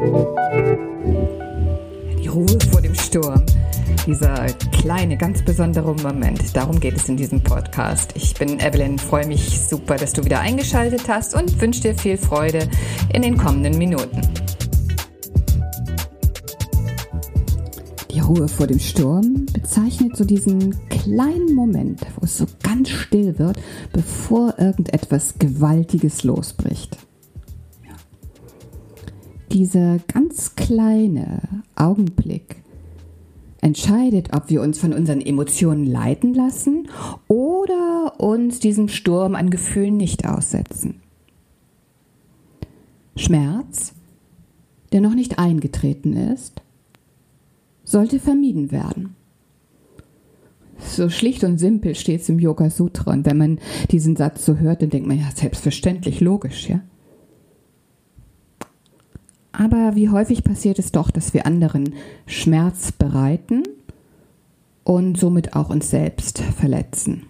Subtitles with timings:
[0.00, 0.06] Die
[2.26, 3.44] Ruhe vor dem Sturm.
[4.06, 6.56] Dieser kleine, ganz besondere Moment.
[6.56, 8.12] Darum geht es in diesem Podcast.
[8.14, 12.16] Ich bin Evelyn, freue mich super, dass du wieder eingeschaltet hast und wünsche dir viel
[12.16, 12.66] Freude
[13.12, 14.22] in den kommenden Minuten.
[18.10, 23.38] Die Ruhe vor dem Sturm bezeichnet so diesen kleinen Moment, wo es so ganz still
[23.38, 23.58] wird,
[23.92, 26.96] bevor irgendetwas Gewaltiges losbricht.
[29.52, 31.40] Dieser ganz kleine
[31.74, 32.62] Augenblick
[33.60, 36.88] entscheidet, ob wir uns von unseren Emotionen leiten lassen
[37.28, 41.00] oder uns diesem Sturm an Gefühlen nicht aussetzen.
[43.16, 43.92] Schmerz,
[44.92, 46.62] der noch nicht eingetreten ist,
[47.84, 49.16] sollte vermieden werden.
[50.78, 53.58] So schlicht und simpel steht es im Yoga Sutra und wenn man
[53.90, 56.80] diesen Satz so hört, dann denkt man ja selbstverständlich logisch, ja.
[59.52, 61.94] Aber wie häufig passiert es doch, dass wir anderen
[62.26, 63.62] Schmerz bereiten
[64.84, 67.26] und somit auch uns selbst verletzen.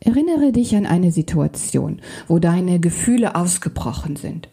[0.00, 4.48] Erinnere dich an eine Situation, wo deine Gefühle ausgebrochen sind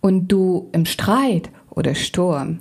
[0.00, 2.60] und du im Streit oder Sturm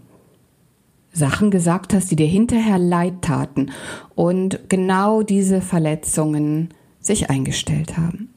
[1.12, 3.72] Sachen gesagt hast, die dir hinterher leid taten
[4.16, 6.70] und genau diese Verletzungen
[7.00, 8.30] sich eingestellt haben.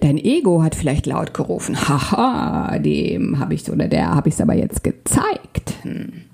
[0.00, 4.40] Dein Ego hat vielleicht laut gerufen, haha, dem habe ich oder der habe ich es
[4.40, 5.74] aber jetzt gezeigt.
[5.82, 6.24] Hm.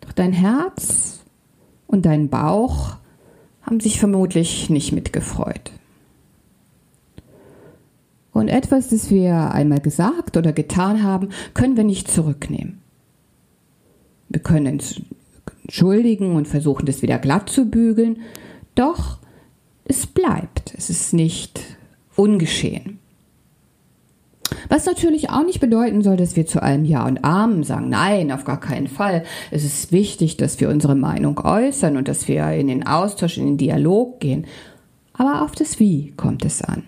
[0.00, 1.20] Doch dein Herz
[1.86, 2.96] und dein Bauch
[3.62, 5.72] haben sich vermutlich nicht mitgefreut.
[8.32, 12.80] Und etwas, das wir einmal gesagt oder getan haben, können wir nicht zurücknehmen.
[14.28, 15.02] Wir können uns
[15.64, 18.22] entschuldigen und versuchen, das wieder glatt zu bügeln,
[18.74, 19.18] doch
[19.84, 20.74] es bleibt.
[20.76, 21.60] Es ist nicht
[22.16, 22.98] ungeschehen.
[24.68, 27.88] Was natürlich auch nicht bedeuten soll, dass wir zu allem Ja und Amen sagen.
[27.88, 29.24] Nein, auf gar keinen Fall.
[29.50, 33.46] Es ist wichtig, dass wir unsere Meinung äußern und dass wir in den Austausch, in
[33.46, 34.46] den Dialog gehen.
[35.14, 36.84] Aber auf das Wie kommt es an.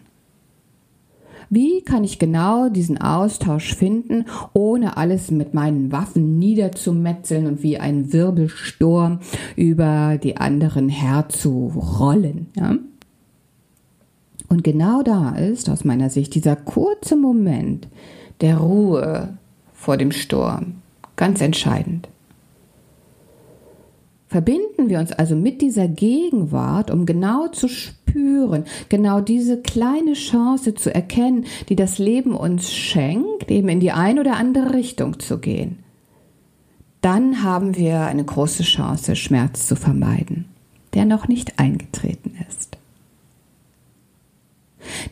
[1.51, 4.25] Wie kann ich genau diesen Austausch finden,
[4.55, 9.21] ohne alles mit meinen Waffen niederzumetzeln und wie ein Wirbelsturm
[9.55, 12.49] über die anderen herzurollen?
[12.57, 12.77] Ja?
[14.55, 17.89] Und genau da ist aus meiner Sicht dieser kurze Moment
[18.41, 19.37] der Ruhe
[19.73, 20.77] vor dem Sturm
[21.17, 22.09] ganz entscheidend.
[24.29, 30.77] Verbinden wir uns also mit dieser Gegenwart, um genau zu spüren, genau diese kleine Chance
[30.77, 35.39] zu erkennen, die das Leben uns schenkt, eben in die eine oder andere Richtung zu
[35.39, 35.81] gehen.
[37.01, 40.45] Dann haben wir eine große Chance, Schmerz zu vermeiden,
[40.95, 42.34] der noch nicht eingetreten ist.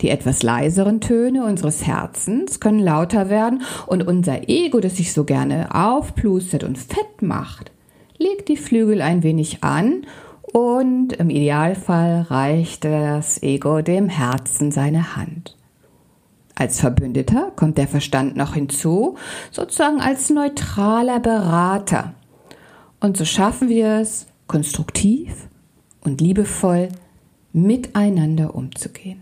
[0.02, 5.24] Die etwas leiseren Töne unseres Herzens können lauter werden und unser Ego, das sich so
[5.24, 7.70] gerne aufplustert und fett macht,
[8.18, 10.04] legt die Flügel ein wenig an
[10.42, 15.56] und im Idealfall reicht das Ego dem Herzen seine Hand.
[16.56, 19.16] Als Verbündeter kommt der Verstand noch hinzu,
[19.50, 22.14] sozusagen als neutraler Berater.
[23.00, 25.48] Und so schaffen wir es, konstruktiv
[26.04, 26.88] und liebevoll
[27.52, 29.20] miteinander umzugehen.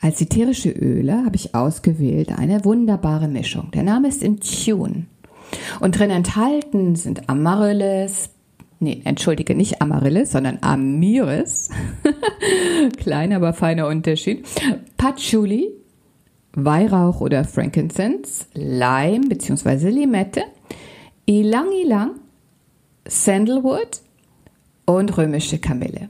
[0.00, 3.70] Als ätherische Öle habe ich ausgewählt eine wunderbare Mischung.
[3.72, 5.06] Der Name ist in Tune.
[5.80, 8.30] Und drin enthalten sind Amaryllis,
[8.80, 11.70] nee, entschuldige, nicht Amaryllis, sondern Amiris.
[12.98, 14.46] Kleiner, aber feiner Unterschied.
[14.96, 15.70] Patchouli,
[16.52, 19.90] Weihrauch oder Frankincense, Leim bzw.
[19.90, 20.42] Limette,
[21.26, 22.10] Ilang Ilang,
[23.06, 24.00] Sandalwood
[24.84, 26.08] und römische Kamille.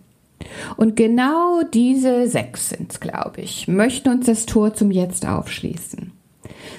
[0.77, 6.12] Und genau diese sechs sind glaube ich, möchten uns das Tor zum Jetzt aufschließen.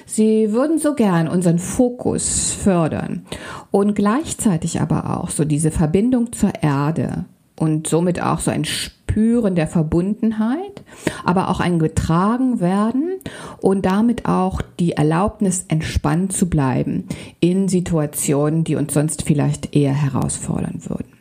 [0.06, 3.26] Sie würden so gern unseren Fokus fördern
[3.70, 7.26] und gleichzeitig aber auch so diese Verbindung zur Erde
[7.56, 10.82] und somit auch so ein Spüren der Verbundenheit,
[11.24, 13.18] aber auch ein getragen werden
[13.60, 17.04] und damit auch die Erlaubnis entspannt zu bleiben
[17.40, 21.17] in Situationen, die uns sonst vielleicht eher herausfordern würden.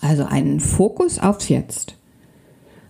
[0.00, 1.96] Also einen Fokus aufs Jetzt.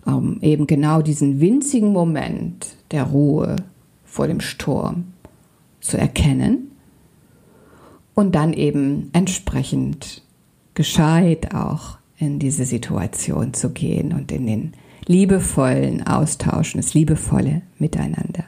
[0.04, 3.56] Um eben genau diesen winzigen Moment der Ruhe
[4.04, 5.14] vor dem Sturm
[5.80, 6.70] zu erkennen
[8.14, 10.22] und dann eben entsprechend
[10.74, 14.72] gescheit auch in diese Situation zu gehen und in den
[15.06, 18.44] liebevollen Austausch, das liebevolle Miteinander.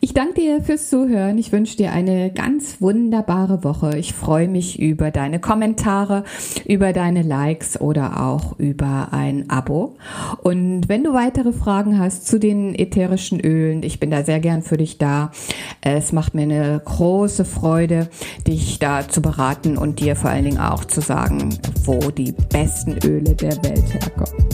[0.00, 1.38] Ich danke dir fürs Zuhören.
[1.38, 3.98] Ich wünsche dir eine ganz wunderbare Woche.
[3.98, 6.24] Ich freue mich über deine Kommentare,
[6.66, 9.96] über deine Likes oder auch über ein Abo.
[10.42, 14.62] Und wenn du weitere Fragen hast zu den ätherischen Ölen, ich bin da sehr gern
[14.62, 15.32] für dich da.
[15.80, 18.08] Es macht mir eine große Freude,
[18.46, 22.98] dich da zu beraten und dir vor allen Dingen auch zu sagen, wo die besten
[23.04, 24.49] Öle der Welt herkommen.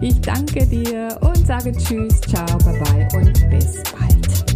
[0.00, 4.53] Ich danke dir und sage Tschüss, ciao, bye bye und bis bald.